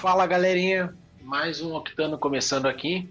[0.00, 3.10] Fala galerinha, mais um Octano começando aqui.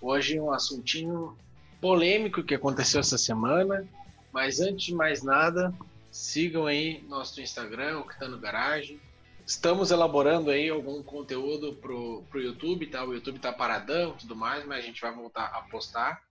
[0.00, 1.36] Hoje um assuntinho
[1.78, 3.86] polêmico que aconteceu essa semana,
[4.32, 5.74] mas antes de mais nada,
[6.10, 8.98] sigam aí nosso Instagram, Octano Garage.
[9.44, 13.04] Estamos elaborando aí algum conteúdo pro, pro YouTube, tá?
[13.04, 16.22] O YouTube tá paradão tudo mais, mas a gente vai voltar a postar.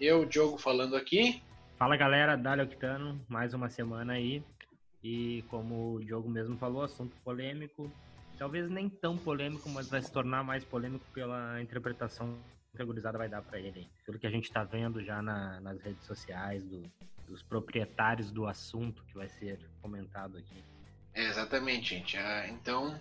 [0.00, 1.42] Eu, Diogo, falando aqui.
[1.76, 4.42] Fala galera, Dali Octano, mais uma semana aí.
[5.04, 7.92] E como o Diogo mesmo falou, assunto polêmico.
[8.42, 12.36] Talvez nem tão polêmico, mas vai se tornar mais polêmico pela interpretação
[12.74, 13.88] que a gurizada vai dar para ele.
[14.04, 16.82] Pelo que a gente está vendo já na, nas redes sociais do,
[17.28, 20.56] dos proprietários do assunto que vai ser comentado aqui.
[21.14, 22.16] É, exatamente, gente.
[22.16, 23.00] Ah, então,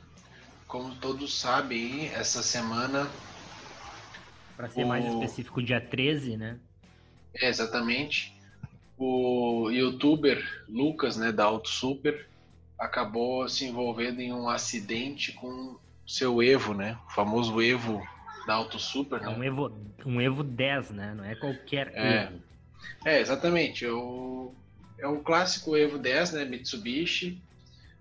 [0.67, 3.09] como todos sabem, essa semana.
[4.55, 4.87] Para ser o...
[4.87, 6.59] mais específico, dia 13, né?
[7.33, 8.39] É, exatamente
[8.95, 12.29] o youtuber Lucas, né, da Auto Super,
[12.81, 16.97] acabou se envolvendo em um acidente com seu Evo, né?
[17.07, 18.01] O famoso Evo
[18.47, 19.21] da Auto Super.
[19.21, 19.29] É né?
[19.29, 19.71] um Evo,
[20.03, 21.13] um Evo 10, né?
[21.13, 22.23] Não é qualquer é.
[22.23, 22.41] Evo.
[23.05, 23.85] É, exatamente.
[23.85, 24.51] O,
[24.97, 26.45] é o clássico Evo 10, né?
[26.45, 27.39] Mitsubishi,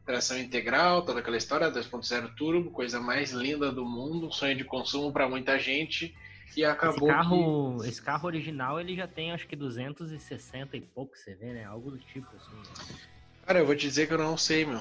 [0.07, 5.13] tração integral, toda aquela história, 2.0 turbo, coisa mais linda do mundo, sonho de consumo
[5.13, 6.15] para muita gente
[6.57, 7.89] e acabou esse carro, que...
[7.89, 11.65] esse carro original ele já tem acho que 260 e pouco, você vê, né?
[11.65, 13.11] Algo do tipo assim.
[13.51, 14.81] Cara, eu vou te dizer que eu não sei, meu.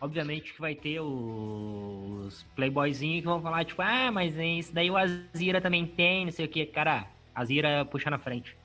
[0.00, 4.96] Obviamente que vai ter os playboyzinhos que vão falar, tipo, ah, mas isso daí o
[4.96, 6.66] Azira também tem, não sei o que.
[6.66, 8.56] Cara, Azira puxa na frente.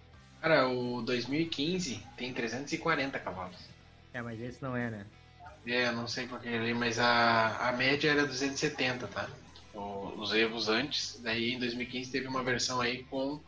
[0.41, 3.69] Cara, o 2015 tem 340 cavalos.
[4.15, 5.05] É, mas esse não é, né?
[5.67, 9.29] É, não sei qual que é ali, mas a, a média era 270, tá?
[9.75, 11.19] os Evos antes.
[11.21, 13.39] Daí em 2015 teve uma versão aí com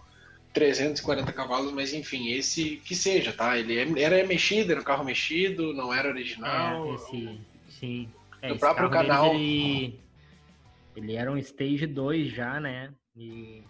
[0.53, 3.57] 340 cavalos, mas enfim, esse que seja, tá?
[3.57, 6.91] Ele é, era mexido, era um carro mexido, não era original.
[6.91, 8.09] É, esse, sim.
[8.41, 9.33] É, no próprio canal.
[9.33, 9.99] Ele,
[10.95, 12.93] ele era um Stage 2 já, né?
[13.15, 13.63] E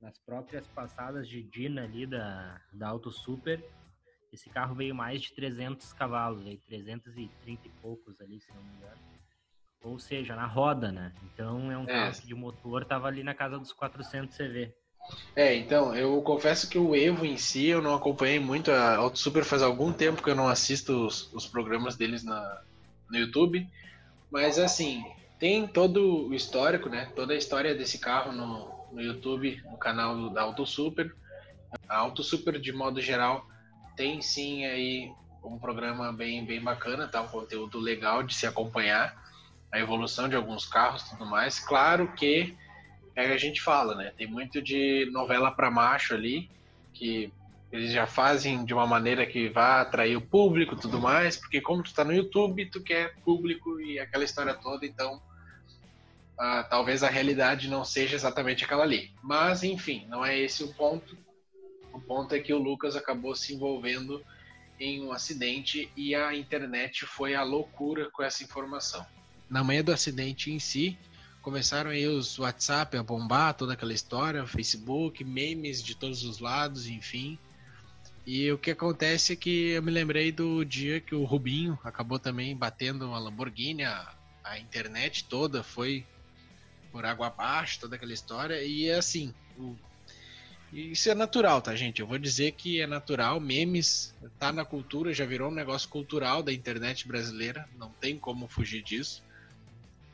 [0.00, 3.64] nas próprias passadas de Dina ali da, da Auto Super,
[4.32, 8.70] esse carro veio mais de 300 cavalos, aí, 330 e poucos ali, se não me
[8.76, 9.00] engano.
[9.82, 11.12] Ou seja, na roda, né?
[11.24, 11.86] Então é um é.
[11.86, 14.72] carro de motor tava ali na casa dos 400 CV.
[15.34, 18.70] É, então, eu confesso que o Evo em si eu não acompanhei muito.
[18.70, 22.60] A Auto Super faz algum tempo que eu não assisto os, os programas deles na,
[23.08, 23.66] no YouTube.
[24.30, 25.04] Mas assim,
[25.38, 27.10] tem todo o histórico, né?
[27.14, 31.14] Toda a história desse carro no, no YouTube, no canal da Auto Super.
[31.88, 33.46] A Auto Super, de modo geral,
[33.96, 37.22] tem sim aí um programa bem, bem bacana, tá?
[37.22, 39.16] Um conteúdo legal de se acompanhar
[39.70, 41.60] a evolução de alguns carros e tudo mais.
[41.60, 42.56] Claro que
[43.24, 44.12] é a gente fala, né?
[44.16, 46.50] Tem muito de novela para macho ali,
[46.92, 47.32] que
[47.70, 51.82] eles já fazem de uma maneira que vá atrair o público tudo mais, porque como
[51.82, 55.20] tu tá no YouTube, tu quer público e aquela história toda, então
[56.38, 59.10] ah, talvez a realidade não seja exatamente aquela ali.
[59.22, 61.16] Mas, enfim, não é esse o ponto.
[61.92, 64.24] O ponto é que o Lucas acabou se envolvendo
[64.78, 69.04] em um acidente e a internet foi a loucura com essa informação
[69.48, 70.98] na manhã do acidente em si,
[71.48, 76.86] começaram aí os WhatsApp a bombar, toda aquela história, Facebook, memes de todos os lados,
[76.86, 77.38] enfim.
[78.26, 82.18] E o que acontece é que eu me lembrei do dia que o Rubinho acabou
[82.18, 84.14] também batendo uma Lamborghini, a,
[84.44, 86.04] a internet toda foi
[86.92, 88.62] por água abaixo, toda aquela história.
[88.62, 89.74] E é assim, o,
[90.70, 92.02] isso é natural, tá, gente?
[92.02, 96.42] Eu vou dizer que é natural, memes tá na cultura, já virou um negócio cultural
[96.42, 99.26] da internet brasileira, não tem como fugir disso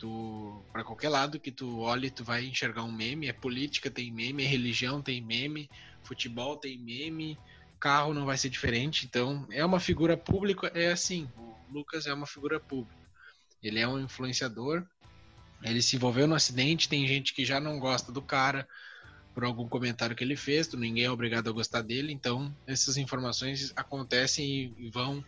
[0.04, 3.28] tu para qualquer lado que tu olhe, tu vai enxergar um meme.
[3.28, 5.70] É política tem meme, é religião tem meme,
[6.02, 7.38] futebol tem meme,
[7.80, 9.06] carro não vai ser diferente.
[9.06, 11.26] Então é uma figura pública, é assim.
[11.38, 13.02] O Lucas é uma figura pública.
[13.62, 14.84] Ele é um influenciador.
[15.62, 16.88] Ele se envolveu no acidente.
[16.88, 18.68] Tem gente que já não gosta do cara
[19.32, 20.70] por algum comentário que ele fez.
[20.74, 22.12] Ninguém é obrigado a gostar dele.
[22.12, 25.24] Então essas informações acontecem e vão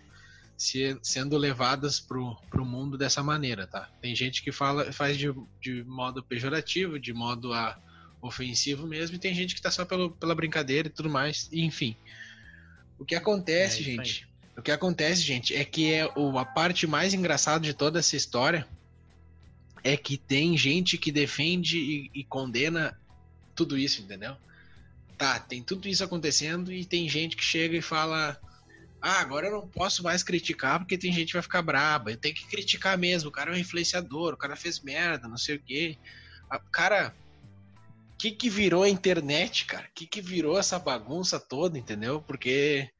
[0.56, 3.91] se, sendo levadas pro, pro mundo dessa maneira, tá?
[4.00, 7.79] Tem gente que fala, faz de, de modo pejorativo, de modo a,
[8.23, 11.97] ofensivo mesmo, e tem gente que tá só pelo, pela brincadeira e tudo mais, enfim.
[12.99, 16.87] O que acontece, é gente, o que acontece, gente, é que é o, a parte
[16.87, 18.67] mais engraçada de toda essa história
[19.85, 22.99] é que tem gente que defende e, e condena
[23.55, 24.37] tudo isso, entendeu?
[25.17, 28.38] Tá, tem tudo isso acontecendo e tem gente que chega e fala
[29.00, 32.10] ah, agora eu não posso mais criticar porque tem gente que vai ficar braba.
[32.10, 33.28] Eu tenho que criticar mesmo.
[33.28, 35.98] O cara é um influenciador, o cara fez merda, não sei o quê.
[36.72, 37.14] Cara,
[38.12, 39.87] o que que virou a internet, cara?
[39.87, 42.20] O que que virou essa bagunça toda, entendeu?
[42.22, 42.90] Porque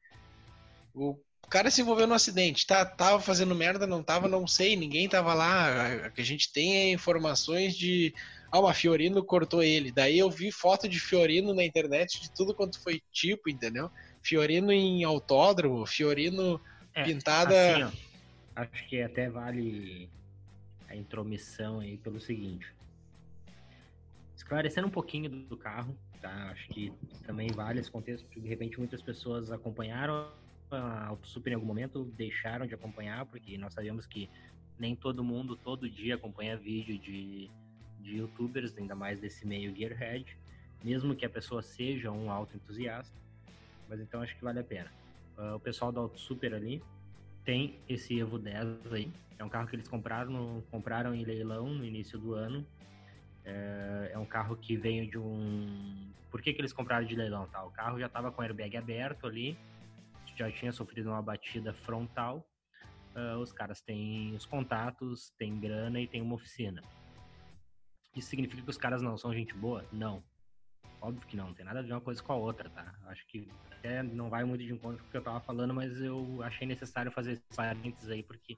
[0.93, 1.17] o
[1.49, 5.33] cara se envolveu no acidente, tá, tava fazendo merda, não tava, não sei, ninguém tava
[5.33, 6.11] lá.
[6.15, 8.13] A gente tem é informações de.
[8.51, 9.91] Ah, uma Fiorino cortou ele.
[9.91, 13.91] Daí eu vi foto de Fiorino na internet de tudo quanto foi tipo, entendeu?
[14.27, 16.59] Fiorino em autódromo, Fiorino
[16.93, 17.87] é, pintada.
[17.87, 17.97] Assim,
[18.55, 20.09] ó, acho que até vale
[20.89, 22.73] a intromissão aí pelo seguinte.
[24.35, 26.49] Esclarecendo um pouquinho do, do carro, tá?
[26.51, 26.91] Acho que
[27.25, 30.29] também vale esse contexto, porque de repente muitas pessoas acompanharam
[30.69, 34.29] a Auto Super em algum momento, deixaram de acompanhar, porque nós sabemos que
[34.77, 37.49] nem todo mundo todo dia acompanha vídeo de,
[38.01, 40.37] de youtubers, ainda mais desse meio Gearhead,
[40.83, 43.15] mesmo que a pessoa seja um auto entusiasta,
[43.87, 44.91] mas então acho que vale a pena.
[45.37, 46.83] Uh, o pessoal da Auto Super ali
[47.43, 51.85] tem esse Evo 10 aí, é um carro que eles compraram, compraram em leilão no
[51.85, 52.65] início do ano,
[53.45, 56.11] é, é um carro que veio de um.
[56.29, 57.47] Por que, que eles compraram de leilão?
[57.47, 57.63] Tá?
[57.63, 59.57] O carro já estava com o airbag aberto ali,
[60.35, 62.45] já tinha sofrido uma batida frontal.
[63.15, 66.83] Uh, os caras têm os contatos, têm grana e têm uma oficina.
[68.15, 69.85] Isso significa que os caras não são gente boa?
[69.91, 70.21] Não.
[71.01, 72.93] Óbvio que não, não tem nada a ver uma coisa com a outra, tá?
[73.07, 75.99] Acho que até não vai muito de encontro com o que eu tava falando, mas
[76.01, 78.57] eu achei necessário fazer esses parênteses aí, porque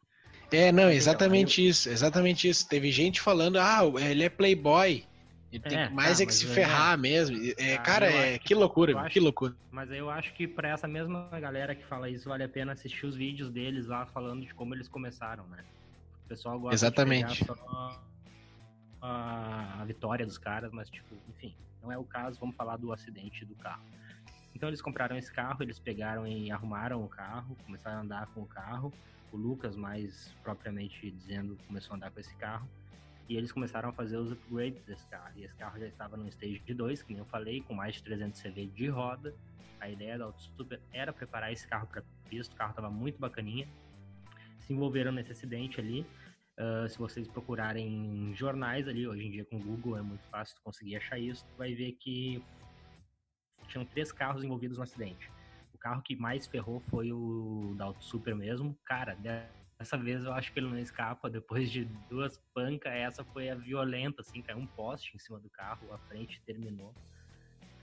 [0.51, 2.67] é, não, exatamente isso, exatamente isso.
[2.67, 5.05] Teve gente falando, ah, ele é playboy.
[5.51, 7.37] Ele é, tem mais tá, é que se é, ferrar mesmo.
[7.57, 9.55] É, ah, cara, é, que, que loucura, acho, que loucura.
[9.71, 13.05] Mas eu acho que para essa mesma galera que fala isso, vale a pena assistir
[13.05, 15.63] os vídeos deles lá falando de como eles começaram, né?
[16.25, 17.39] O pessoal gosta Exatamente.
[17.39, 18.01] de só
[19.01, 22.91] a, a vitória dos caras, mas tipo, enfim, não é o caso, vamos falar do
[22.91, 23.83] acidente do carro.
[24.55, 28.41] Então eles compraram esse carro, eles pegaram e arrumaram o carro, começaram a andar com
[28.41, 28.93] o carro
[29.31, 32.67] o Lucas, mais propriamente dizendo, começou a andar com esse carro.
[33.27, 35.33] E eles começaram a fazer os upgrades desse carro.
[35.37, 37.95] E esse carro já estava no stage de 2, que nem eu falei, com mais
[37.95, 39.35] de 300 CV de roda.
[39.79, 42.53] A ideia da Auto Super era preparar esse carro para pista.
[42.53, 43.67] O carro estava muito bacaninha.
[44.57, 46.07] Se envolveram nesse acidente ali.
[46.59, 50.57] Uh, se vocês procurarem jornais ali, hoje em dia com o Google é muito fácil
[50.61, 52.43] conseguir achar isso, vai ver que
[53.69, 55.31] tinham três carros envolvidos no acidente
[55.79, 58.77] carro que mais ferrou foi o da Auto Super mesmo.
[58.85, 61.29] Cara, dessa vez eu acho que ele não escapa.
[61.31, 65.49] Depois de duas pancas, essa foi a violenta, assim, caiu um poste em cima do
[65.49, 66.93] carro, a frente terminou.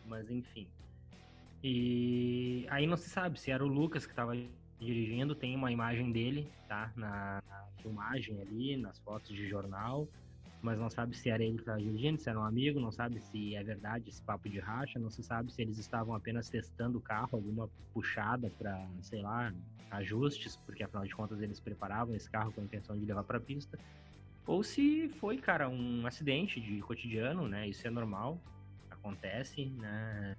[0.05, 0.69] Mas enfim.
[1.65, 4.37] E aí não se sabe se era o Lucas que estava
[4.81, 6.93] dirigindo, tem uma imagem dele, tá?
[6.97, 10.09] Na, na filmagem ali, nas fotos de jornal
[10.67, 13.21] mas não sabe se era ele que estava dirigindo, se era um amigo, não sabe
[13.21, 16.99] se é verdade esse papo de racha, não se sabe se eles estavam apenas testando
[16.99, 19.53] o carro, alguma puxada para, sei lá,
[19.93, 23.39] ajustes, porque afinal de contas eles preparavam esse carro com a intenção de levar para
[23.39, 23.79] a pista,
[24.45, 27.69] ou se foi, cara, um acidente de cotidiano, né?
[27.69, 28.41] Isso é normal,
[28.91, 30.33] acontece, né?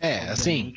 [0.00, 0.72] É, assim.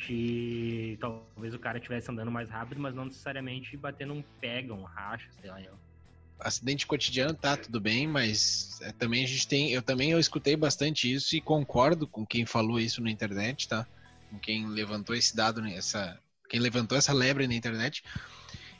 [0.98, 5.28] Talvez o cara estivesse andando mais rápido, mas não necessariamente batendo um pega, um racha,
[5.40, 5.60] sei lá.
[5.60, 5.78] Eu
[6.42, 10.56] acidente cotidiano tá tudo bem, mas é, também a gente tem, eu também eu escutei
[10.56, 13.86] bastante isso e concordo com quem falou isso na internet, tá?
[14.30, 18.02] Com quem levantou esse dado, essa, quem levantou essa lebre na internet,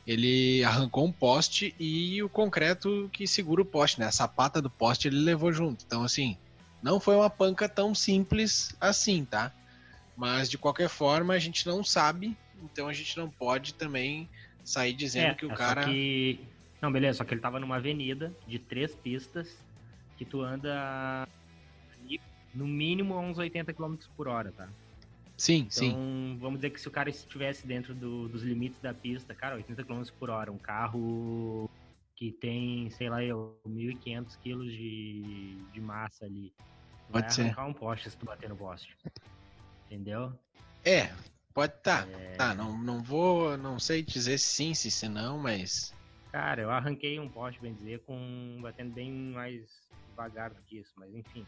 [0.05, 4.07] ele arrancou um poste e o concreto que segura o poste, né?
[4.07, 5.85] A sapata do poste ele levou junto.
[5.85, 6.37] Então assim,
[6.81, 9.53] não foi uma panca tão simples assim, tá?
[10.15, 14.29] Mas de qualquer forma a gente não sabe, então a gente não pode também
[14.63, 16.39] sair dizendo é, que o é cara que
[16.83, 19.57] não, beleza, só que ele tava numa avenida de três pistas
[20.17, 21.25] que tu anda
[22.53, 24.69] no mínimo a uns 80 km por hora, tá?
[25.37, 26.37] Sim, então, sim.
[26.41, 29.81] vamos dizer que se o cara estivesse dentro do, dos limites da pista, cara, 80
[29.81, 31.69] km por hora, um carro
[32.17, 36.51] que tem, sei lá, eu, 1.500 kg de, de massa ali.
[37.09, 37.41] Pode vai ser.
[37.43, 38.93] arrancar um poste se tu bater no poste.
[39.93, 40.33] Entendeu?
[40.83, 41.13] É,
[41.53, 42.07] pode tá.
[42.09, 42.35] É...
[42.35, 45.93] Tá, não, não vou, não sei dizer sim, se, se não, mas
[46.33, 49.61] Cara, eu arranquei um poste, bem dizer, com batendo bem mais
[50.09, 51.45] devagar do que isso, mas enfim.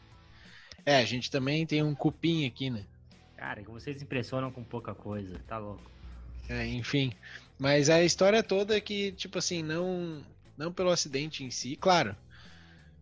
[0.86, 2.86] É, a gente também tem um cupim aqui, né?
[3.36, 5.90] Cara, que vocês impressionam com pouca coisa, tá louco.
[6.48, 7.12] É, enfim.
[7.58, 10.24] Mas a história toda é que, tipo assim, não,
[10.56, 12.16] não pelo acidente em si, claro.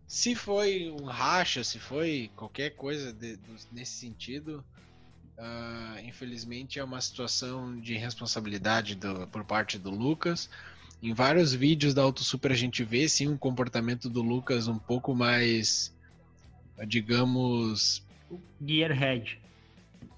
[0.06, 3.38] Se foi um racha, se foi qualquer coisa de,
[3.70, 4.64] nesse sentido,
[5.38, 10.48] uh, infelizmente é uma situação de responsabilidade do, por parte do Lucas.
[11.02, 14.78] Em vários vídeos da Auto Super a gente vê sim um comportamento do Lucas um
[14.78, 15.94] pouco mais,
[16.86, 18.02] digamos,
[18.64, 19.38] gearhead.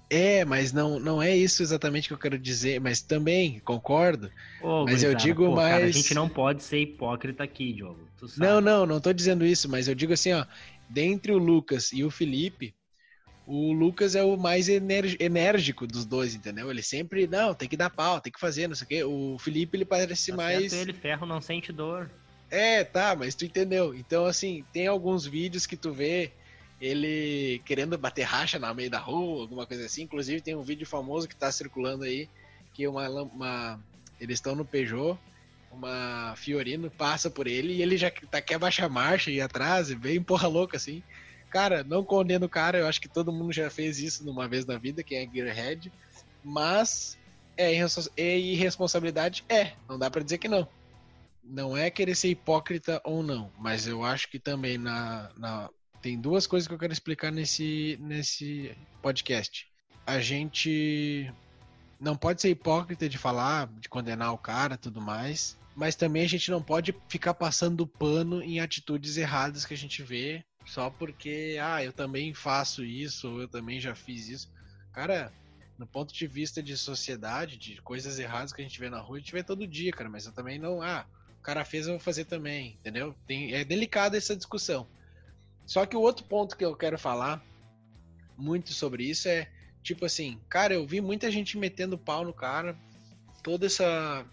[0.09, 4.31] É, mas não, não é isso exatamente que eu quero dizer, mas também concordo.
[4.61, 5.73] Ô, mas eu digo pô, mais.
[5.73, 8.07] Cara, a gente não pode ser hipócrita aqui, Diogo.
[8.37, 10.45] Não, não, não tô dizendo isso, mas eu digo assim, ó,
[10.89, 12.73] dentre o Lucas e o Felipe,
[13.47, 16.69] O Lucas é o mais enérgico dos dois, entendeu?
[16.69, 19.03] Ele sempre, não, tem que dar pau, tem que fazer, não sei o quê.
[19.05, 20.71] O Felipe, ele parece tá mais.
[20.73, 22.11] Certo, ele ferro não sente dor.
[22.51, 23.95] É, tá, mas tu entendeu.
[23.95, 26.31] Então, assim, tem alguns vídeos que tu vê
[26.79, 30.03] ele querendo bater racha na meio da rua, alguma coisa assim.
[30.03, 32.29] Inclusive, tem um vídeo famoso que tá circulando aí,
[32.73, 33.79] que uma, uma
[34.19, 35.17] eles estão no Peugeot,
[35.71, 39.89] uma Fiorino passa por ele e ele já tá, quer baixar a marcha e atrás,
[39.89, 41.01] e bem porra louca assim.
[41.49, 44.65] Cara, não condeno o cara, eu acho que todo mundo já fez isso numa vez
[44.65, 45.91] na vida, quem é Gearhead,
[46.43, 47.17] mas
[47.55, 47.71] é,
[48.17, 49.43] é irresponsabilidade?
[49.49, 50.67] É, não dá para dizer que não.
[51.43, 55.69] Não é querer ser hipócrita ou não, mas eu acho que também na, na
[56.01, 59.67] tem duas coisas que eu quero explicar nesse, nesse podcast.
[60.05, 61.31] A gente
[61.99, 66.29] não pode ser hipócrita de falar, de condenar o cara tudo mais, mas também a
[66.29, 71.57] gente não pode ficar passando pano em atitudes erradas que a gente vê só porque,
[71.61, 74.51] ah, eu também faço isso, eu também já fiz isso.
[74.93, 75.33] Cara,
[75.77, 79.17] no ponto de vista de sociedade, de coisas erradas que a gente vê na rua,
[79.17, 81.05] a gente vê todo dia, cara, mas eu também não, ah,
[81.39, 83.15] o cara fez, eu vou fazer também, entendeu?
[83.25, 84.87] Tem, é delicada essa discussão.
[85.65, 87.43] Só que o outro ponto que eu quero falar
[88.37, 89.49] muito sobre isso é
[89.87, 92.77] Tipo assim, cara, eu vi muita gente metendo pau no cara,
[93.41, 94.25] toda essa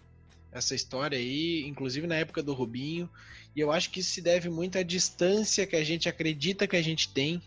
[0.57, 3.09] essa história aí, inclusive na época do Rubinho,
[3.55, 6.75] e eu acho que isso se deve muito à distância que a gente acredita que
[6.75, 7.41] a gente tem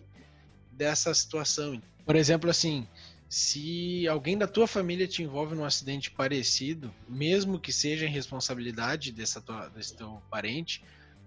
[0.71, 1.81] dessa situação.
[2.05, 2.87] Por exemplo, assim,
[3.29, 9.11] se alguém da tua família te envolve num acidente parecido, mesmo que seja em responsabilidade
[9.11, 10.83] dessa tua, desse teu parente,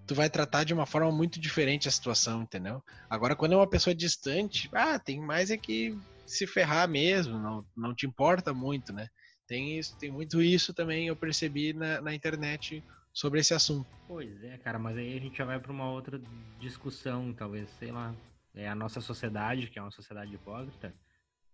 [0.06, 2.84] tu vai tratar de uma forma muito diferente a situação, entendeu?
[3.10, 7.66] Agora, quando é uma pessoa distante, ah, tem mais é que se ferrar mesmo, não,
[7.76, 9.08] não te importa muito, né?
[9.52, 12.82] Tem, isso, tem muito isso também, eu percebi na, na internet
[13.12, 13.86] sobre esse assunto.
[14.08, 16.22] Pois é, cara, mas aí a gente já vai para uma outra
[16.58, 18.16] discussão, talvez, sei lá.
[18.56, 20.96] É a nossa sociedade, que é uma sociedade hipócrita,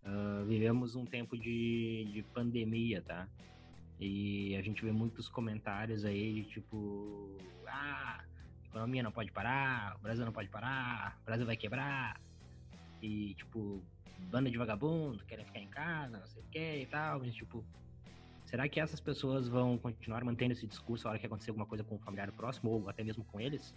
[0.04, 3.28] uh, vivemos um tempo de, de pandemia, tá?
[3.98, 7.36] E a gente vê muitos comentários aí, tipo,
[7.66, 8.22] ah,
[8.64, 12.20] economia não pode parar, o Brasil não pode parar, o Brasil vai quebrar.
[13.02, 13.82] E, tipo,
[14.30, 17.18] banda de vagabundo, querem ficar em casa, não sei o que e tal.
[17.18, 17.64] Mas, tipo,
[18.48, 21.84] será que essas pessoas vão continuar mantendo esse discurso na hora que acontecer alguma coisa
[21.84, 23.74] com um familiar próximo ou até mesmo com eles?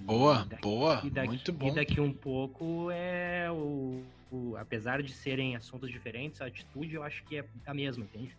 [0.00, 1.68] Boa, daqui, boa, daqui, muito bom.
[1.68, 7.02] E daqui um pouco é o, o, apesar de serem assuntos diferentes, a atitude eu
[7.02, 8.34] acho que é a mesma, entende?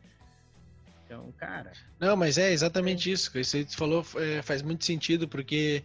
[1.06, 1.74] Então, cara.
[2.00, 3.14] Não, mas é exatamente é...
[3.14, 3.38] isso.
[3.38, 5.84] Isso aí que você falou é, faz muito sentido, porque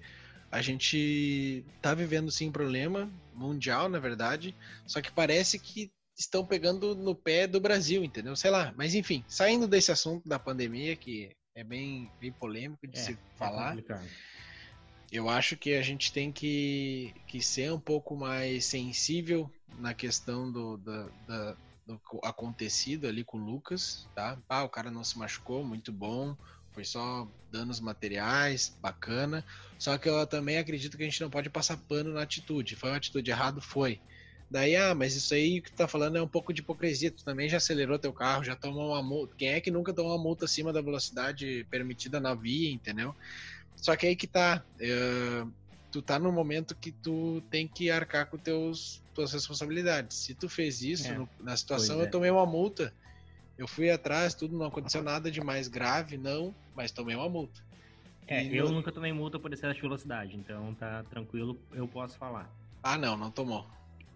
[0.50, 4.54] a gente tá vivendo sim um problema mundial, na verdade,
[4.86, 8.36] só que parece que estão pegando no pé do Brasil, entendeu?
[8.36, 12.98] Sei lá, mas enfim, saindo desse assunto da pandemia, que é bem, bem polêmico de
[12.98, 14.00] é, se é falar, é
[15.14, 20.50] eu acho que a gente tem que, que ser um pouco mais sensível na questão
[20.50, 21.56] do, da, da,
[21.86, 24.36] do acontecido ali com o Lucas, tá?
[24.48, 26.36] Ah, o cara não se machucou, muito bom.
[26.72, 29.44] Foi só danos materiais, bacana.
[29.78, 32.74] Só que eu também acredito que a gente não pode passar pano na atitude.
[32.74, 33.60] Foi uma atitude errada?
[33.60, 34.00] Foi.
[34.54, 37.10] Daí, ah, mas isso aí que tu tá falando é um pouco de hipocrisia.
[37.10, 39.34] Tu também já acelerou teu carro, já tomou uma multa.
[39.36, 43.12] Quem é que nunca tomou uma multa acima da velocidade permitida na via, entendeu?
[43.74, 44.62] Só que aí que tá.
[44.76, 45.50] Uh,
[45.90, 50.16] tu tá no momento que tu tem que arcar com teus tuas responsabilidades.
[50.18, 52.04] Se tu fez isso é, no, na situação, é.
[52.04, 52.94] eu tomei uma multa.
[53.58, 57.60] Eu fui atrás, tudo não aconteceu nada de mais grave, não, mas tomei uma multa.
[58.24, 58.74] É, e eu no...
[58.74, 62.48] nunca tomei multa por excesso de velocidade, então tá tranquilo, eu posso falar.
[62.80, 63.66] Ah, não, não tomou.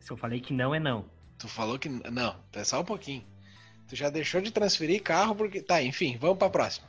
[0.01, 1.09] Se eu falei que não, é não.
[1.39, 3.25] Tu falou que não, é só um pouquinho.
[3.89, 5.63] Tu já deixou de transferir carro porque.
[5.63, 6.89] Tá, enfim, vamos pra próxima.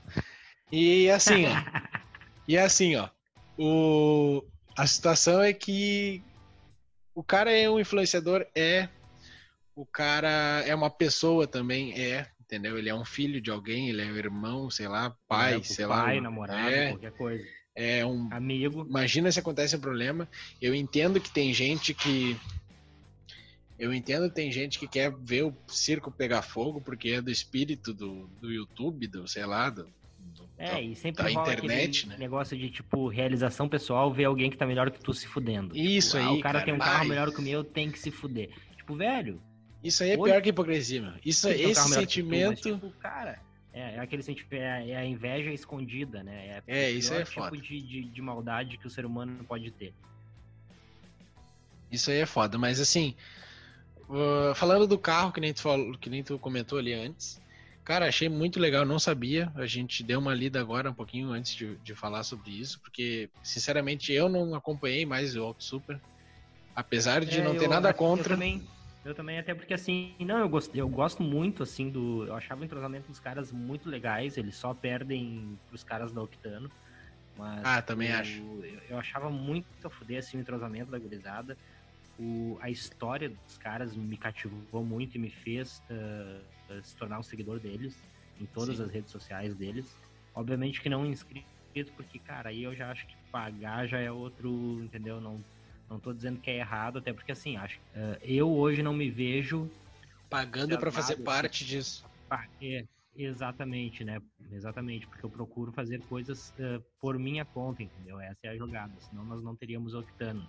[0.72, 1.50] E assim, ó.
[2.48, 3.10] e assim, ó.
[3.58, 4.44] O...
[4.78, 6.24] A situação é que
[7.14, 8.88] o cara é um influenciador, é.
[9.76, 12.80] O cara é uma pessoa também, é entendeu?
[12.80, 15.86] Ele é um filho de alguém, ele é um irmão, sei lá, pai, é, sei
[15.86, 16.04] pai, lá.
[16.06, 17.46] Pai, namorado, é, qualquer coisa.
[17.76, 18.86] É um amigo.
[18.90, 20.28] Imagina se acontece um problema.
[20.60, 22.36] Eu entendo que tem gente que
[23.80, 27.94] eu entendo tem gente que quer ver o circo pegar fogo porque é do espírito
[27.94, 29.86] do, do YouTube, do sei lá, do,
[30.20, 32.18] do é, da, e sempre da internet, né?
[32.18, 35.76] negócio de tipo realização pessoal, ver alguém que tá melhor que tu se fudendo.
[35.76, 36.36] Isso tipo, aí.
[36.36, 38.50] Ah, o cara, cara tem um carro melhor que o meu, tem que se fuder.
[38.76, 39.42] Tipo, velho,
[39.84, 41.14] isso aí é pior que hipocrisia, meu.
[41.24, 42.62] Isso, esse sentimento.
[42.62, 43.40] Tu, mas, tipo, cara,
[43.72, 46.62] é, é, aquele sentimento, é, é, a inveja escondida, né?
[46.68, 47.58] É, é isso aí é tipo foda.
[47.58, 49.94] De, de, de maldade que o ser humano pode ter.
[51.90, 53.16] Isso aí é foda, mas assim,
[54.10, 57.40] uh, falando do carro que nem tu falou, que nem tu comentou ali antes,
[57.86, 59.52] cara, achei muito legal, não sabia.
[59.56, 63.30] A gente deu uma lida agora um pouquinho antes de, de falar sobre isso, porque
[63.44, 66.00] sinceramente eu não acompanhei mais o Auto Super.
[66.76, 68.34] Apesar de é, não ter eu, nada contra.
[68.34, 68.68] Eu também,
[69.04, 72.26] eu também, até porque assim, não, eu gosto, eu gosto muito, assim, do.
[72.26, 76.70] Eu achava o entrosamento dos caras muito legais, eles só perdem pros caras da Octano.
[77.36, 78.42] Mas ah, também eu, acho.
[78.64, 81.58] Eu, eu, achava muito a fuder assim, o entrosamento da gurizada.
[82.20, 87.24] O, a história dos caras me cativou muito e me fez uh, se tornar um
[87.24, 87.98] seguidor deles
[88.40, 88.84] em todas Sim.
[88.84, 89.96] as redes sociais deles.
[90.36, 91.48] Obviamente que não inscrito,
[91.96, 95.22] porque, cara, aí eu já acho que pagar já é outro, entendeu?
[95.22, 95.44] Não,
[95.90, 99.10] não tô dizendo que é errado, até porque, assim, acho uh, eu hoje não me
[99.10, 99.70] vejo
[100.30, 102.06] pagando para fazer parte disso.
[102.62, 102.86] É,
[103.16, 104.22] exatamente, né?
[104.52, 108.20] Exatamente, porque eu procuro fazer coisas uh, por minha conta, entendeu?
[108.20, 110.48] Essa é a jogada, senão nós não teríamos Octano.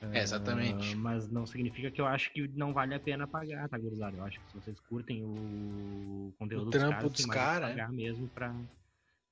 [0.00, 0.94] É, exatamente.
[0.94, 4.16] Uh, mas não significa que eu acho que não vale a pena pagar, tá, gurizada?
[4.16, 8.54] Eu acho que se vocês curtem o conteúdo o dos caras, pagar mesmo pra...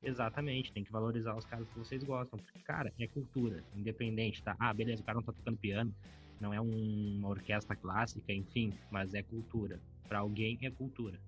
[0.02, 2.38] Exatamente, tem que valorizar os caras que vocês gostam.
[2.38, 4.54] Porque, cara, é cultura, independente, tá?
[4.58, 5.94] Ah, beleza, o cara não tá tocando piano,
[6.40, 9.80] não é um, uma orquestra clássica, enfim, mas é cultura.
[10.08, 11.18] Para alguém é cultura.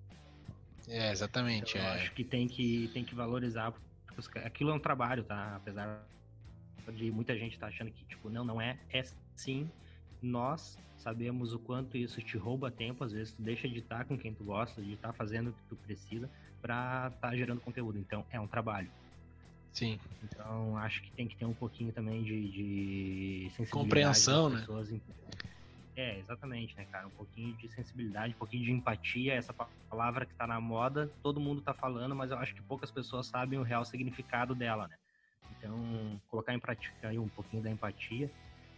[0.87, 1.77] É, exatamente.
[1.77, 1.89] Então, é.
[1.89, 3.73] Eu acho que tem que, tem que valorizar,
[4.45, 5.55] aquilo é um trabalho, tá?
[5.55, 6.07] Apesar
[6.91, 9.03] de muita gente tá achando que, tipo, não, não é, é
[9.35, 9.69] sim.
[10.21, 14.17] Nós sabemos o quanto isso te rouba tempo, às vezes tu deixa de estar com
[14.17, 16.29] quem tu gosta, de estar fazendo o que tu precisa
[16.61, 17.99] para estar tá gerando conteúdo.
[17.99, 18.91] Então, é um trabalho.
[19.71, 19.99] Sim.
[20.23, 23.71] Então, acho que tem que ter um pouquinho também de, de sensibilidade.
[23.71, 24.65] Compreensão, né?
[25.95, 27.07] É, exatamente, né, cara?
[27.07, 29.53] Um pouquinho de sensibilidade, um pouquinho de empatia, essa
[29.89, 33.27] palavra que tá na moda, todo mundo tá falando, mas eu acho que poucas pessoas
[33.27, 34.95] sabem o real significado dela, né?
[35.57, 38.29] Então, colocar em prática aí um pouquinho da empatia.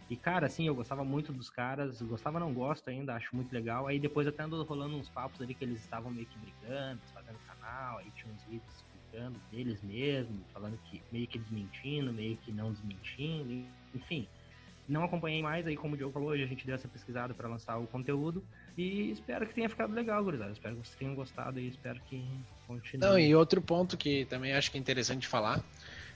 [0.08, 3.86] E, cara, assim, eu gostava muito dos caras, gostava, não gosto ainda, acho muito legal.
[3.86, 7.38] Aí depois até andou rolando uns papos ali que eles estavam meio que brigando, fazendo
[7.46, 12.50] canal, aí tinha uns vídeos explicando deles mesmos, falando que meio que desmentindo, meio que
[12.50, 14.26] não desmentindo, enfim.
[14.88, 17.48] Não acompanhei mais, aí como o Diogo falou, hoje a gente deu essa pesquisada para
[17.48, 18.44] lançar o conteúdo.
[18.76, 20.50] E espero que tenha ficado legal, gurizada.
[20.50, 22.28] Espero que vocês tenham gostado e espero que
[22.66, 23.06] continue.
[23.06, 25.64] Não, e outro ponto que também acho que é interessante falar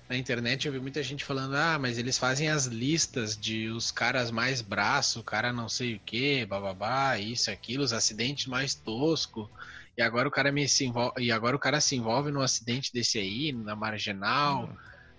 [0.09, 3.91] na internet eu vi muita gente falando, ah, mas eles fazem as listas de os
[3.91, 8.75] caras mais braço, o cara não sei o que, bababá, isso, aquilo, os acidentes mais
[8.75, 9.51] tosco.
[9.97, 12.93] E agora o cara me se envolve, e agora o cara se envolve num acidente
[12.93, 14.69] desse aí, na marginal,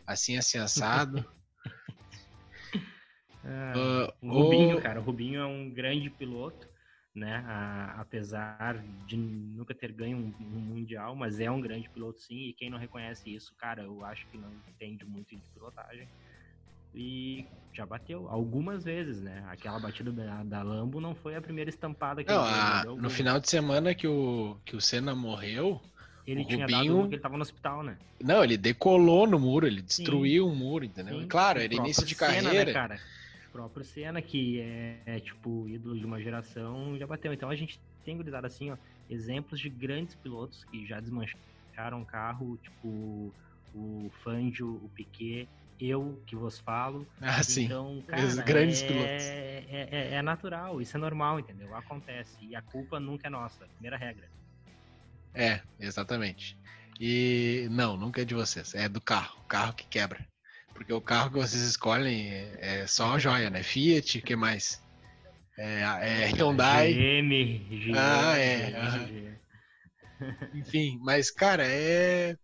[0.05, 1.25] assim, assim, assado.
[3.43, 4.81] ah, uh, o Rubinho, o...
[4.81, 6.74] cara, o Rubinho é um grande piloto
[7.15, 7.43] né?
[7.47, 12.49] A, apesar de nunca ter ganho um, um, mundial, mas é um grande piloto sim.
[12.49, 16.09] E quem não reconhece isso, cara, eu acho que não entende muito de pilotagem.
[16.93, 19.43] E já bateu algumas vezes, né?
[19.49, 23.09] Aquela batida da, da Lambo não foi a primeira estampada que não, ele a, No
[23.09, 25.81] final de semana que o, que o Senna morreu,
[26.25, 26.97] ele o tinha Rubinho...
[26.97, 27.97] dado que ele tava no hospital, né?
[28.21, 31.21] Não, ele decolou no muro, ele destruiu o muro, entendeu?
[31.21, 31.27] Sim.
[31.27, 32.65] Claro, era início de Senna, carreira.
[32.65, 32.99] Né, cara?
[33.55, 37.31] Próprio Senna, que é, é, tipo ídolo de uma geração, já bateu.
[37.31, 38.77] Então a gente tem gurizada assim, ó,
[39.09, 43.33] exemplos de grandes pilotos que já desmancharam carro, tipo
[43.73, 45.47] o Fangio, o Piquet,
[45.79, 47.07] eu que vos falo.
[47.21, 47.63] Ah, sim.
[47.63, 49.23] Então, cara, Os grandes é, pilotos.
[49.23, 51.73] É, é, é, natural, isso é normal, entendeu?
[51.75, 52.35] Acontece.
[52.45, 54.27] E a culpa nunca é nossa, primeira regra.
[55.33, 56.57] É, exatamente.
[56.99, 60.34] E não, nunca é de vocês, é do carro, o carro que quebra.
[60.75, 63.63] Porque o carro que vocês escolhem é, é só uma joia, né?
[63.63, 64.83] Fiat, o que mais?
[65.57, 66.93] É, é Hyundai.
[66.93, 67.97] GM, GM.
[67.97, 68.71] Ah, é.
[68.71, 69.35] GM.
[70.53, 72.37] Enfim, mas, cara, é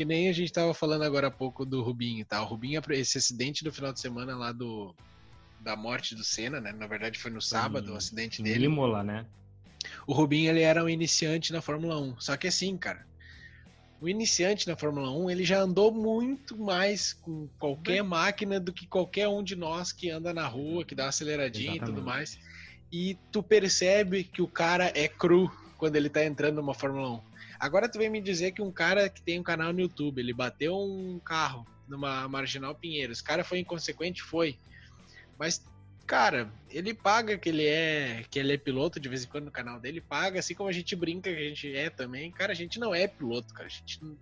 [0.00, 2.40] que nem a gente tava falando agora há pouco do Rubinho, tá?
[2.40, 4.94] O Rubinho, esse acidente do final de semana lá do
[5.60, 6.72] da morte do Senna, né?
[6.72, 8.64] Na verdade foi no sábado o acidente dele.
[8.64, 9.26] Imola, né?
[10.06, 12.18] O Rubinho, ele era um iniciante na Fórmula 1.
[12.18, 13.06] Só que assim, cara,
[14.00, 18.86] o iniciante na Fórmula 1 ele já andou muito mais com qualquer máquina do que
[18.86, 21.90] qualquer um de nós que anda na rua, que dá uma aceleradinha Exatamente.
[21.90, 22.38] e tudo mais.
[22.90, 27.20] E tu percebe que o cara é cru quando ele tá entrando numa Fórmula 1.
[27.58, 30.32] Agora tu vem me dizer que um cara que tem um canal no YouTube, ele
[30.32, 33.20] bateu um carro numa Marginal Pinheiros.
[33.20, 34.22] O cara foi inconsequente?
[34.22, 34.58] Foi.
[35.38, 35.62] Mas
[36.10, 39.50] cara, ele paga que ele é que ele é piloto de vez em quando no
[39.52, 42.32] canal dele, paga, assim como a gente brinca que a gente é também.
[42.32, 43.68] Cara, a gente não é piloto, cara.
[43.68, 44.18] A gente não,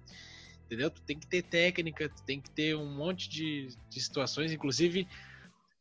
[0.66, 0.90] entendeu?
[0.90, 5.08] Tu tem que ter técnica, tu tem que ter um monte de, de situações, inclusive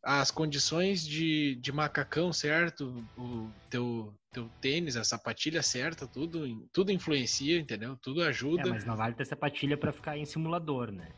[0.01, 6.89] as condições de, de macacão certo, o teu, teu tênis, a sapatilha certa, tudo, tudo
[6.89, 7.97] influencia, entendeu?
[7.97, 8.69] Tudo ajuda.
[8.69, 11.09] É, mas não vale ter sapatilha para ficar em simulador, né?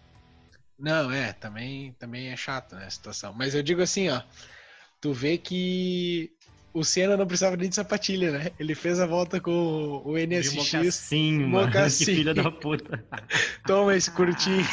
[0.80, 3.34] Não, é, também, também é chato, né, a situação.
[3.34, 4.24] Mas eu digo assim, ó,
[5.02, 6.32] tu vê que
[6.74, 8.52] o Senna não precisava nem de sapatilha, né?
[8.60, 10.52] Ele fez a volta com o NSX.
[10.52, 12.06] De mocassim, mocassim.
[12.06, 13.04] Que filha da puta.
[13.66, 14.66] Toma esse curtinho.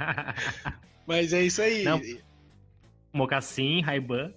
[1.06, 1.84] Mas é isso aí.
[1.84, 2.00] Não.
[3.12, 4.32] Mocassim, Ray-Ban.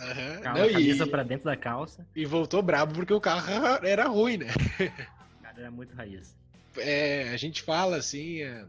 [0.00, 0.40] Uhum.
[0.42, 1.10] Não, camisa e...
[1.10, 2.06] pra dentro da calça.
[2.14, 3.50] E voltou brabo porque o carro
[3.84, 4.46] era ruim, né?
[4.48, 6.36] O cara era muito raiz.
[6.76, 8.64] É, a gente fala assim é,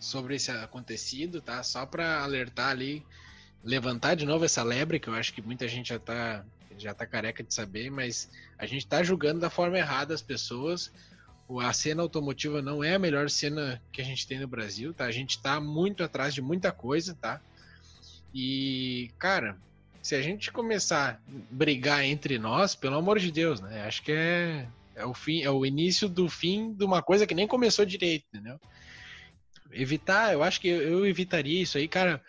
[0.00, 1.62] sobre esse acontecido, tá?
[1.62, 3.04] Só pra alertar ali,
[3.64, 6.44] levantar de novo essa lebre, que eu acho que muita gente já tá,
[6.76, 10.92] já tá careca de saber, mas a gente tá julgando da forma errada as pessoas.
[11.60, 15.04] A cena automotiva não é a melhor cena que a gente tem no Brasil, tá?
[15.04, 17.40] A gente tá muito atrás de muita coisa, tá?
[18.34, 19.58] E, cara,
[20.00, 23.82] se a gente começar a brigar entre nós, pelo amor de Deus, né?
[23.86, 27.34] Acho que é, é o fim, é o início do fim de uma coisa que
[27.34, 28.58] nem começou direito, entendeu?
[29.70, 32.22] Evitar, eu acho que eu, evitaria isso aí, cara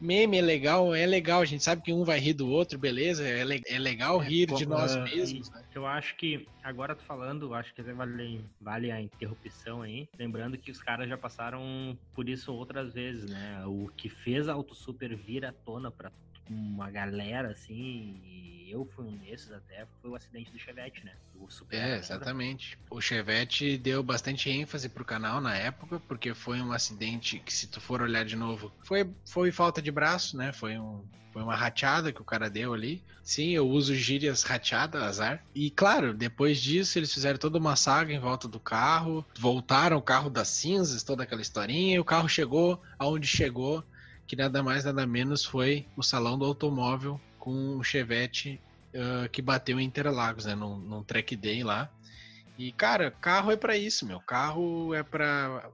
[0.00, 3.26] meme é legal, é legal, a gente sabe que um vai rir do outro, beleza?
[3.26, 5.50] É, le é legal é, rir de nós uh, mesmos.
[5.50, 5.62] Né?
[5.74, 10.70] Eu acho que, agora tô falando, acho que vale, vale a interrupção aí, lembrando que
[10.70, 13.64] os caras já passaram por isso outras vezes, né?
[13.66, 16.10] O que fez a Auto Super vir à tona pra
[16.50, 21.12] uma galera, assim, e eu fui um desses até, foi o acidente do Chevette, né?
[21.40, 22.78] O Super é, exatamente.
[22.90, 27.66] O Chevette deu bastante ênfase pro canal na época, porque foi um acidente que, se
[27.66, 30.52] tu for olhar de novo, foi, foi falta de braço, né?
[30.52, 33.02] Foi, um, foi uma rateada que o cara deu ali.
[33.22, 35.44] Sim, eu uso gírias rateada, azar.
[35.54, 40.02] E claro, depois disso, eles fizeram toda uma saga em volta do carro, voltaram o
[40.02, 43.84] carro das cinzas, toda aquela historinha, e o carro chegou aonde chegou
[44.28, 48.60] que nada mais nada menos foi o salão do automóvel com o Chevette
[48.94, 51.90] uh, que bateu em Interlagos, né, num, num track day lá.
[52.58, 54.20] E cara, carro é para isso, meu.
[54.20, 55.72] Carro é para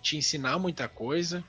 [0.00, 1.42] te ensinar muita coisa,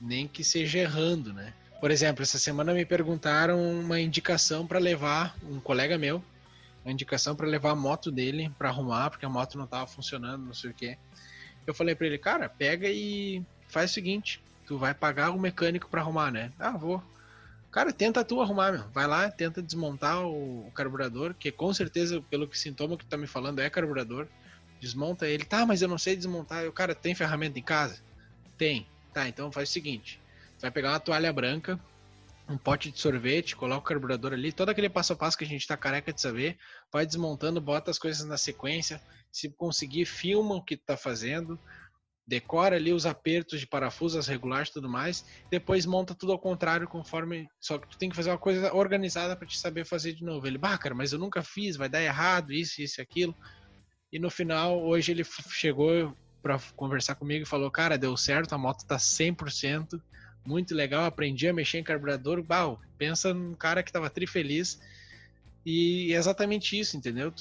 [0.00, 1.52] nem que seja errando, né?
[1.78, 6.22] Por exemplo, essa semana me perguntaram uma indicação para levar um colega meu,
[6.84, 10.44] uma indicação para levar a moto dele para arrumar, porque a moto não tava funcionando,
[10.44, 10.96] não sei o quê.
[11.66, 15.90] Eu falei para ele, cara, pega e faz o seguinte, tu vai pagar o mecânico
[15.90, 16.52] para arrumar, né?
[16.56, 17.02] Ah, vou.
[17.72, 18.88] Cara, tenta tu arrumar, meu.
[18.90, 23.16] Vai lá, tenta desmontar o, carburador, que com certeza, pelo que sintoma que tu tá
[23.16, 24.28] me falando, é carburador.
[24.80, 25.44] Desmonta ele.
[25.44, 26.62] Tá, mas eu não sei desmontar.
[26.62, 28.00] Eu, cara, tem ferramenta em casa?
[28.56, 28.86] Tem.
[29.12, 30.20] Tá, então faz o seguinte.
[30.56, 31.76] Tu vai pegar uma toalha branca,
[32.48, 35.48] um pote de sorvete, coloca o carburador ali, todo aquele passo a passo que a
[35.48, 36.56] gente tá careca de saber,
[36.92, 39.02] vai desmontando, bota as coisas na sequência,
[39.32, 41.58] se conseguir, filma o que tu tá fazendo,
[42.30, 46.86] decora ali os apertos de parafuso, as regulares tudo mais, depois monta tudo ao contrário
[46.86, 50.24] conforme, só que tu tem que fazer uma coisa organizada para te saber fazer de
[50.24, 50.46] novo.
[50.46, 53.34] Ele, bah, cara, mas eu nunca fiz, vai dar errado, isso, isso, aquilo.
[54.12, 58.58] E no final, hoje ele chegou para conversar comigo e falou: "Cara, deu certo, a
[58.58, 60.00] moto tá 100%,
[60.46, 62.44] muito legal, aprendi a mexer em carburador".
[62.44, 64.76] Bah, pensa num cara que tava tri feliz.
[65.66, 67.32] E é exatamente isso, entendeu?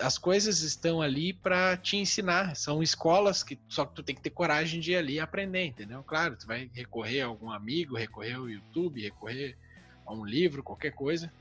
[0.00, 2.54] As coisas estão ali para te ensinar.
[2.56, 6.02] São escolas que só que tu tem que ter coragem de ir ali aprender, entendeu?
[6.02, 9.56] Claro, tu vai recorrer a algum amigo, recorrer ao YouTube, recorrer
[10.06, 11.32] a um livro, qualquer coisa.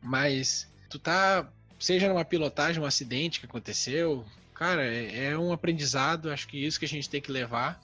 [0.00, 6.30] Mas tu tá, seja numa pilotagem, um acidente que aconteceu, cara, é, é um aprendizado.
[6.30, 7.80] Acho que isso que a gente tem que levar,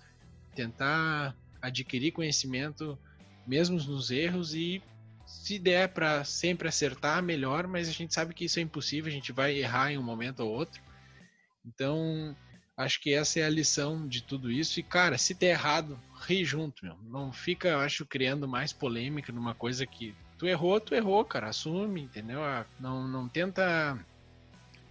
[0.54, 2.98] tentar adquirir conhecimento
[3.46, 4.82] mesmo nos erros e
[5.48, 9.14] se der para sempre acertar, melhor, mas a gente sabe que isso é impossível, a
[9.14, 10.82] gente vai errar em um momento ou outro.
[11.64, 12.37] Então,
[12.76, 14.78] acho que essa é a lição de tudo isso.
[14.78, 16.98] E, cara, se der errado, ri junto, meu.
[17.02, 21.48] Não fica, eu acho, criando mais polêmica numa coisa que tu errou, tu errou, cara.
[21.48, 22.44] Assume, entendeu?
[22.44, 23.98] Ah, não, não tenta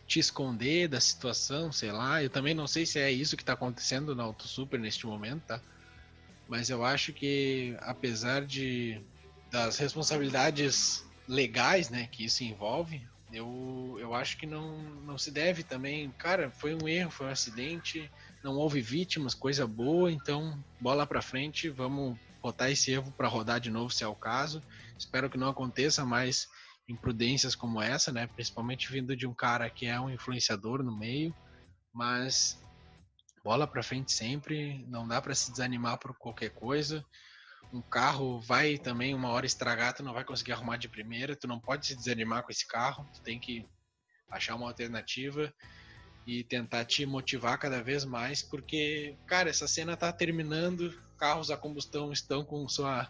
[0.07, 2.23] te esconder da situação, sei lá.
[2.23, 5.43] Eu também não sei se é isso que tá acontecendo na Auto Super neste momento,
[5.45, 5.61] tá?
[6.49, 9.05] Mas eu acho que, apesar de
[9.51, 15.63] das responsabilidades legais, né, que isso envolve, eu, eu acho que não, não se deve
[15.63, 16.09] também.
[16.11, 18.09] Cara, foi um erro, foi um acidente,
[18.43, 23.59] não houve vítimas, coisa boa, então bola para frente, vamos botar esse erro para rodar
[23.59, 24.63] de novo se é o caso.
[24.97, 26.47] Espero que não aconteça mais
[26.87, 31.35] imprudências como essa, né, principalmente vindo de um cara que é um influenciador no meio,
[31.93, 32.57] mas
[33.43, 37.05] bola para frente sempre, não dá para se desanimar por qualquer coisa
[37.71, 41.47] um carro vai também uma hora estragar, tu não vai conseguir arrumar de primeira, tu
[41.47, 43.67] não pode se desanimar com esse carro, tu tem que
[44.29, 45.53] achar uma alternativa
[46.25, 51.57] e tentar te motivar cada vez mais, porque, cara, essa cena tá terminando, carros a
[51.57, 53.09] combustão estão com sua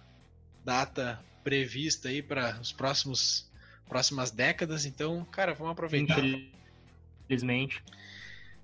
[0.63, 3.47] data prevista aí para os próximos
[3.87, 6.19] próximas décadas, então, cara, vamos aproveitar.
[7.25, 7.81] Infelizmente.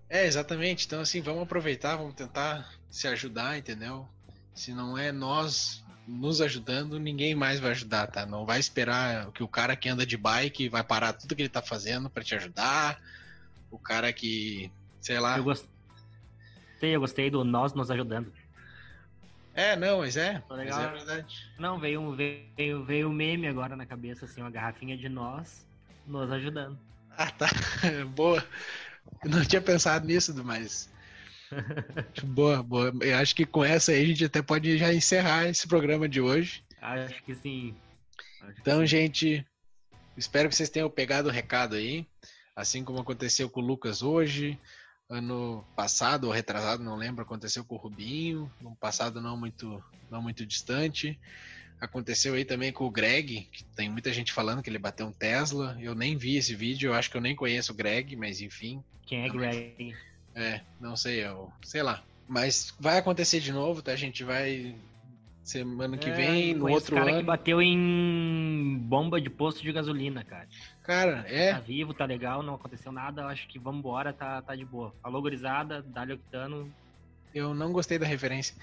[0.09, 0.85] É, exatamente.
[0.85, 4.07] Então, assim, vamos aproveitar, vamos tentar se ajudar, entendeu?
[4.53, 8.25] Se não é nós nos ajudando, ninguém mais vai ajudar, tá?
[8.25, 11.49] Não vai esperar que o cara que anda de bike vai parar tudo que ele
[11.49, 12.99] tá fazendo para te ajudar.
[13.71, 15.37] O cara que, sei lá.
[15.37, 15.69] Eu gostei,
[16.81, 18.31] eu gostei do nós nos ajudando.
[19.55, 20.43] É, não, mas é.
[20.49, 21.51] Mas é verdade.
[21.59, 25.65] Não, veio um veio, veio um meme agora na cabeça, assim, uma garrafinha de nós
[26.07, 26.77] nos ajudando.
[27.17, 27.47] Ah, tá.
[28.15, 28.43] Boa.
[29.23, 30.91] não tinha pensado nisso, mas.
[32.23, 32.93] Boa, boa.
[33.01, 36.21] Eu acho que com essa aí a gente até pode já encerrar esse programa de
[36.21, 36.63] hoje.
[36.81, 37.75] Acho que sim.
[38.41, 38.97] Acho então, que sim.
[38.97, 39.45] gente,
[40.17, 42.05] espero que vocês tenham pegado o recado aí.
[42.55, 44.59] Assim como aconteceu com o Lucas hoje,
[45.09, 50.21] ano passado ou retrasado, não lembro, aconteceu com o Rubinho, no passado não muito, não
[50.21, 51.19] muito distante.
[51.81, 55.11] Aconteceu aí também com o Greg, que tem muita gente falando que ele bateu um
[55.11, 55.77] Tesla.
[55.81, 58.83] Eu nem vi esse vídeo, eu acho que eu nem conheço o Greg, mas enfim.
[59.05, 59.95] Quem é Greg?
[60.35, 62.03] É, não sei, eu sei lá.
[62.27, 63.91] Mas vai acontecer de novo, tá?
[63.91, 64.75] A gente vai
[65.43, 67.11] semana que é, vem, no outro cara ano.
[67.11, 70.47] cara que bateu em bomba de posto de gasolina, cara.
[70.83, 71.53] Cara, é.
[71.53, 74.93] Tá vivo, tá legal, não aconteceu nada, acho que vamos embora, tá, tá de boa.
[75.01, 76.73] Falou, gurizada, Dali Octano.
[77.35, 78.55] Eu não gostei da referência.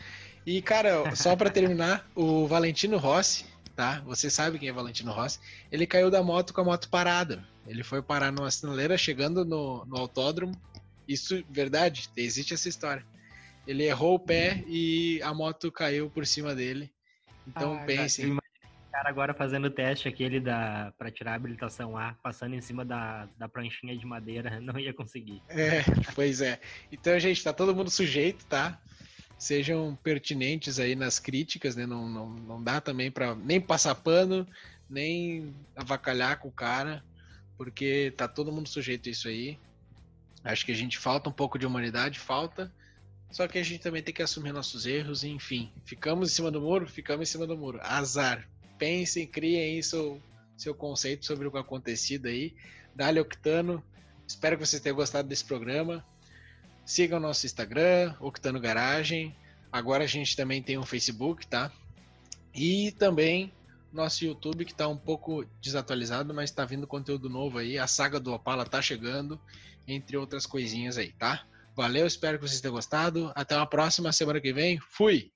[0.46, 3.44] E, cara, só para terminar, o Valentino Rossi,
[3.76, 4.00] tá?
[4.06, 5.38] Você sabe quem é Valentino Rossi?
[5.70, 7.44] Ele caiu da moto com a moto parada.
[7.66, 10.54] Ele foi parar numa sinaleira chegando no, no autódromo.
[11.11, 13.05] Isso, verdade, existe essa história.
[13.66, 16.88] Ele errou o pé e a moto caiu por cima dele.
[17.46, 18.33] Então ah, pensem.
[18.33, 18.40] O
[18.92, 22.85] cara agora fazendo o teste aquele da para tirar a habilitação A, passando em cima
[22.85, 25.42] da, da pranchinha de madeira, não ia conseguir.
[25.49, 25.83] É,
[26.14, 26.61] pois é.
[26.92, 28.81] Então, gente, tá todo mundo sujeito, tá?
[29.37, 31.87] sejam pertinentes aí nas críticas, né?
[31.87, 34.46] Não, não, não dá também para nem passar pano,
[34.88, 37.03] nem avacalhar com o cara,
[37.57, 39.59] porque tá todo mundo sujeito a isso aí.
[40.42, 42.72] Acho que a gente falta um pouco de humanidade, falta.
[43.31, 45.72] Só que a gente também tem que assumir nossos erros, enfim.
[45.85, 46.87] Ficamos em cima do muro?
[46.88, 47.79] Ficamos em cima do muro.
[47.83, 48.48] Azar.
[48.79, 50.20] Pensem, criem aí seu,
[50.57, 52.55] seu conceito sobre o que acontecido aí.
[52.94, 53.83] Dali Octano.
[54.26, 56.05] Espero que vocês tenham gostado desse programa.
[56.85, 59.37] Sigam o nosso Instagram, Octano Garagem.
[59.70, 61.70] Agora a gente também tem um Facebook, tá?
[62.53, 63.53] E também
[63.92, 67.79] nosso YouTube que está um pouco desatualizado, mas está vindo conteúdo novo aí.
[67.79, 69.40] A saga do Opala tá chegando,
[69.87, 71.44] entre outras coisinhas aí, tá?
[71.76, 73.33] Valeu, espero que vocês tenham gostado.
[73.35, 74.79] Até uma próxima semana que vem.
[74.79, 75.33] Fui!